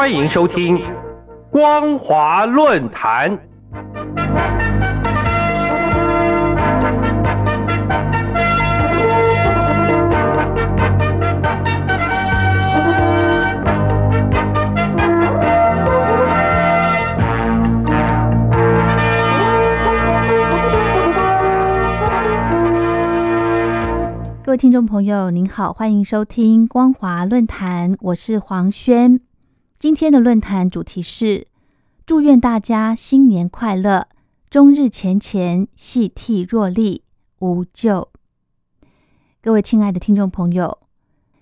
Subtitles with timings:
[0.00, 0.78] 欢迎收听
[1.50, 3.38] 《光华论坛》。
[24.42, 29.20] 各位听众朋友，您好，欢迎收听光华论坛，我是黄轩。
[29.80, 31.46] 今天的论坛主题是：
[32.04, 34.08] 祝愿大家新年快乐，
[34.50, 37.02] 终日前乾，细替若厉，
[37.38, 38.10] 无咎。
[39.40, 40.80] 各位亲爱的听众朋友，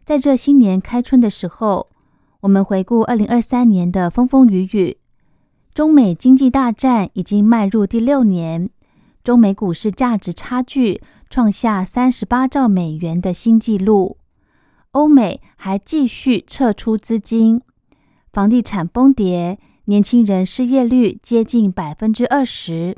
[0.04, 1.88] 在这新年开春的时候，
[2.42, 4.98] 我们回顾二零二三年的风风雨雨，
[5.74, 8.70] 中美经济大战已经迈入第六年，
[9.24, 11.02] 中美股市价值差距。
[11.28, 14.16] 创下三十八兆美元的新纪录，
[14.92, 17.60] 欧美还继续撤出资金，
[18.32, 22.96] 房地产崩跌，年轻人失业率接近百分之二十，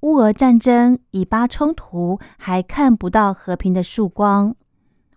[0.00, 4.54] 乌俄战争、以巴冲突还看不到和平的曙光，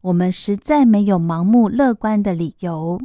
[0.02, 3.00] 我们实在没有盲目乐观的理由。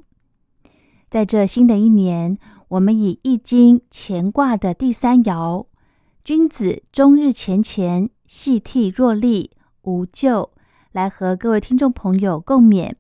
[1.08, 2.36] 在这新的一年，
[2.69, 5.66] 我们以易经乾卦的第三爻
[6.22, 8.10] “君子终日乾乾”。
[8.28, 10.50] 细涕若厉，无咎。
[10.92, 12.92] 来和各位听众朋友共勉，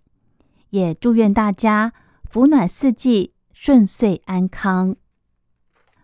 [0.70, 1.92] 也祝愿大家
[2.28, 4.96] 福暖四季，顺遂安康。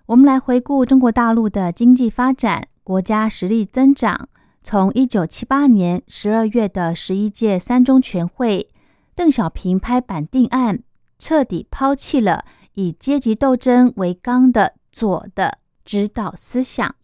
[0.07, 4.31] 我们来回顾中国大陆的经济发展，国家实力增长。
[4.63, 8.71] 从一九七八年十二月的十一届三中全会，
[9.15, 10.83] 邓小平拍板定案，
[11.19, 16.95] 彻底抛弃了以阶级斗争为纲的左的指导思想。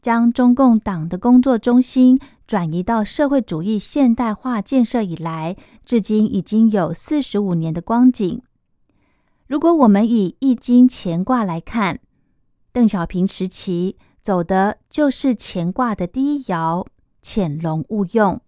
[0.00, 2.18] 将中共党的工作中心
[2.52, 8.42] 转移到社会主义现代化建设以来，至今已经有四十五年的光景。
[9.46, 12.00] 如果我们以《易经》乾卦来看，
[12.70, 16.86] 邓小平时期走的就是乾卦的第一爻
[17.22, 18.42] “潜龙勿用”。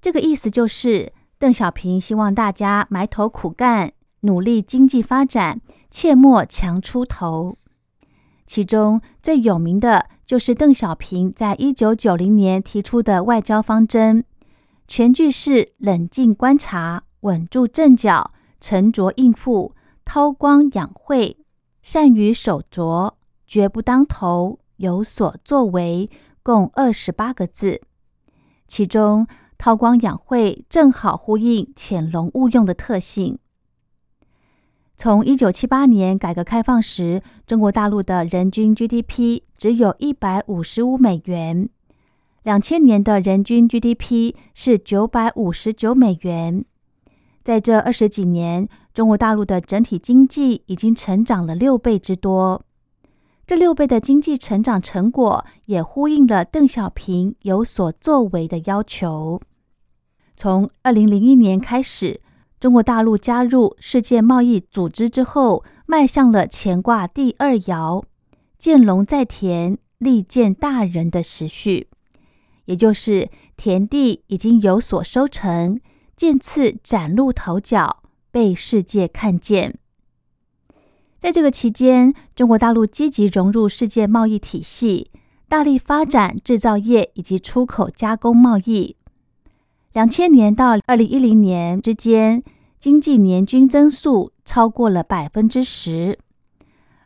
[0.00, 5.60] 这个意思就是，邓小平希望大家埋头苦干，努力经济发展，
[5.90, 7.58] 切莫强出头。
[8.46, 10.06] 其中最有名的。
[10.26, 14.24] 就是邓小平在一九九零年提出的外交方针，
[14.88, 21.36] 全句是冷静观察、稳住阵脚、沉着应付、韬光养晦、
[21.80, 26.10] 善于守拙、绝不当头、有所作为，
[26.42, 27.82] 共二十八个字。
[28.66, 33.38] 其中“韬光养晦”正好呼应“潜龙勿用”的特性。
[34.98, 41.68] 从一九七八年改革开放时，中国大陆的人均 GDP 只有一百五十五美元。
[42.42, 46.64] 两千年的人均 GDP 是九百五十九美元。
[47.44, 52.62] 在这二十几年，中国大陆的整体经济已经成长了六倍之多。
[53.46, 59.42] 这六倍的经济成长成果，也呼应了邓小平有所作为的要求。
[60.38, 62.22] 从二零零一年开始。
[62.66, 68.02] 中国大陆加入世界贸易组织之后，迈向了乾卦第二爻
[68.58, 71.86] “见龙在田，利见大人”的时序，
[72.64, 75.78] 也就是田地已经有所收成，
[76.16, 79.78] 渐次崭露头角，被世界看见。
[81.20, 85.12] 在这个期间，中国大陆积极融入世界贸易体系，
[85.48, 88.96] 大力发展制造业以及出口加工贸易。
[89.92, 92.42] 两千年到二零一零年之间，
[92.86, 96.16] 经济年均增速超过了百分之十。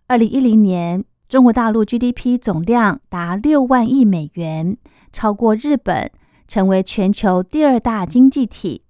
[0.09, 4.77] 二零一零年，中国大陆 GDP 总量达六万亿美元，
[5.11, 6.11] 超过日本，
[6.47, 8.83] 成为全球第二大经济体。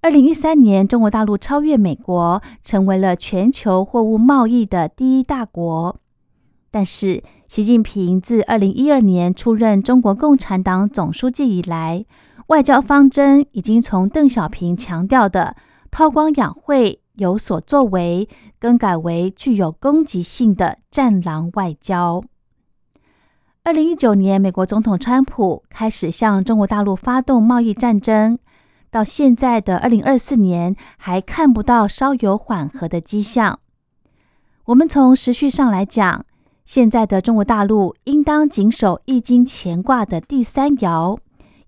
[0.00, 5.94] 二零一三年，中国大陆超越美国，成为了全球货物贸易的第一大国。
[6.70, 12.06] 但是，习近平自二零一二年出任中国共产党总书记以来，
[12.46, 15.54] 外交方针已经从邓小平强调的
[15.94, 18.26] 韬光养晦、有所作为，
[18.58, 22.24] 更改为具有攻击性的战狼外交。
[23.62, 28.38] 二零一九年，美国总统川普开始向中国大陆发动贸易战争，
[28.90, 33.60] 到现在的二零二四年，还看不到稍有缓和的迹象。
[34.64, 36.24] 我们从时序上来讲，
[36.64, 41.18] 现在的中国大陆应当谨守《易经》乾卦的第三爻。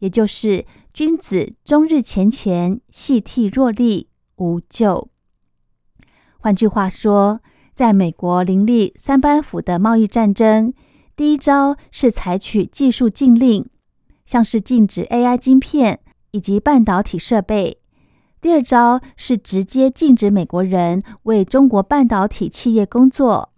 [0.00, 4.08] 也就是君子终日乾乾，细替若厉，
[4.44, 5.08] 无救。
[6.38, 7.40] 换句话说，
[7.74, 10.74] 在美国林立三班府的贸易战争，
[11.16, 13.66] 第一招是采取技术禁令，
[14.26, 16.00] 像是禁止 AI 晶片
[16.32, 17.78] 以及半导体设备；
[18.42, 23.52] 第二招是直接禁止美国人为中国半导体企业工作，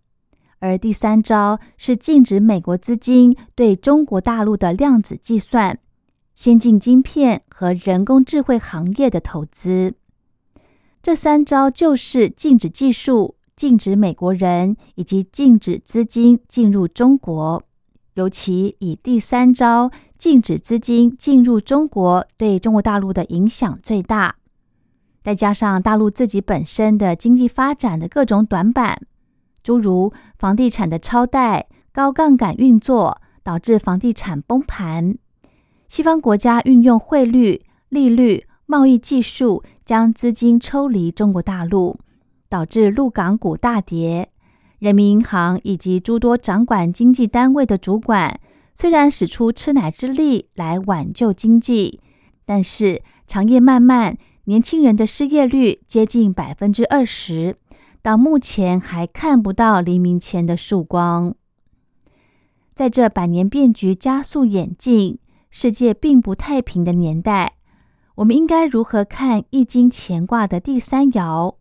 [0.60, 5.78] 而第三招是禁止美国资金对中国大陆的量子计算、
[6.36, 9.94] 先进晶片和人工智慧行业的投资。
[11.06, 17.62] 这三招就是禁止技术、禁止美国人以及禁止资金进入中国。
[18.14, 24.34] 尤其以第三招禁止资金进入中国，对中国大陆的影响最大。
[25.22, 29.00] 再加上大陆自己本身的经济发展的各种短板，
[29.62, 35.14] 诸如房地产的超贷、高杠杆运作，导致房地产崩盘；
[35.86, 41.98] 西方国家运用汇率、利率、贸易技术将资金抽离中国大陆，
[42.48, 44.30] 导致陆港股大跌。
[44.78, 48.38] 人民银行以及诸多掌管经济单位的主管，
[48.74, 52.00] 虽然使出吃奶之力来挽救经济，
[52.44, 54.18] 但是长夜漫漫。
[54.48, 57.56] 年轻人的失业率接近百分之二十，
[58.00, 61.34] 到目前还看不到黎明前的曙光。
[62.72, 65.18] 在这百年变局加速演进、
[65.50, 67.55] 世界并不太平的年代，
[68.16, 71.56] 我们应该如何看《易经》乾卦的第三爻？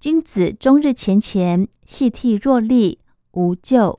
[0.00, 3.00] 君子终日乾乾，细惕若厉，
[3.32, 3.98] 无咎。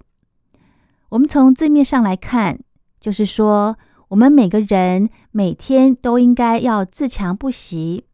[1.09, 2.59] 我们从字面上来看，
[2.99, 3.77] 就是说。
[4.09, 8.05] 我们每个人每天都应该要自强不息，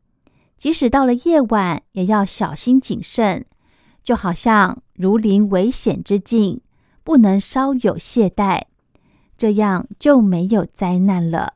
[0.56, 3.46] 即使到了夜晚，也要小心谨慎，
[4.02, 6.62] 就好像如临危险之境，
[7.04, 8.62] 不能稍有懈怠，
[9.38, 11.56] 这样就没有灾难了。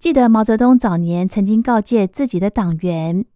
[0.00, 3.26] 记得毛泽东早年曾经告诫自己的党员，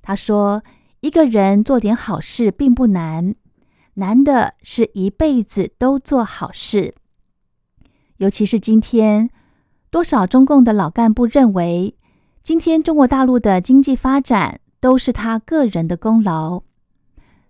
[0.00, 0.62] 他说
[1.00, 3.34] ：“一个人做点好事并不难，
[3.96, 6.94] 难的是一辈子都做好事。”
[8.16, 9.28] 尤其是今天，
[9.90, 11.94] 多少中共的老干部认为，
[12.42, 16.62] 今天中国大陆的经济发展都是他个人的功劳。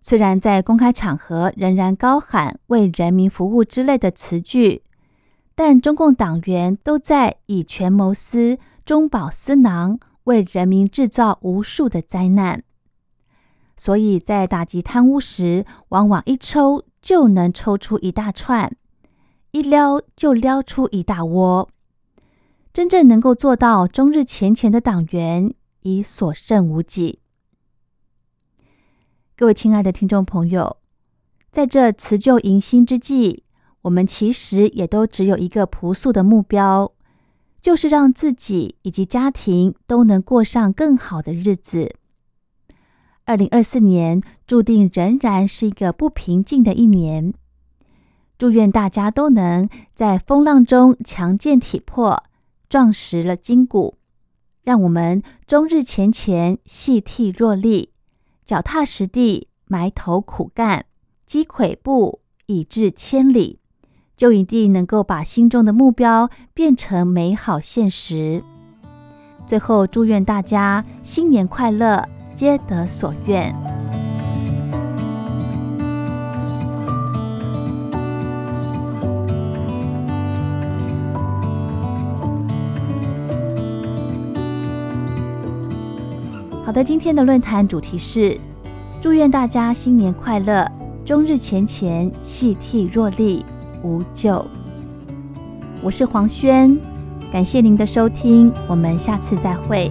[0.02, 4.82] 虽然在公开场合仍然高喊“为人民服务”之类的词句，
[5.54, 12.64] 但中共党员都在以权谋私、中饱私囊，为人民制造无数的灾难。
[13.76, 18.76] 所以在打击贪污时，往往一抽就能抽出一大串。
[19.52, 21.68] 一撩就撩出一大窝，
[22.72, 27.20] 真正能够做到终日前前的党员已所剩无几。
[29.36, 30.78] 各位亲爱的听众朋友，
[31.52, 33.43] 在这辞旧迎新之际，
[33.84, 36.92] 我们其实也都只有一个朴素的目标，
[37.60, 41.94] 就是让自己以及家庭都能过上更好的日子。
[43.24, 47.34] 二零二四年注定仍然是一个不平静的一年。
[48.36, 52.22] 祝愿大家都能在风浪中强健体魄，
[52.68, 53.98] 壮实了筋骨。
[54.62, 57.90] 让我们终日前乾，细惕若厉，
[58.46, 60.86] 脚踏实地，埋头苦干，
[61.26, 63.60] 积跬步，以至千里，
[64.24, 68.42] 就一定能够把心中的目标变成美好现实。
[69.46, 72.02] 最后，祝愿大家新年快乐，
[72.34, 73.54] 皆得所愿。
[86.64, 88.40] 好的，今天的论坛主题是
[89.02, 90.66] 祝愿大家新年快乐，
[91.04, 93.44] 终日前乾，细惕若厉，
[93.84, 94.44] 无救。
[95.82, 96.76] 我是黄轩，
[97.30, 99.88] 感谢您的收听，我们下次再会。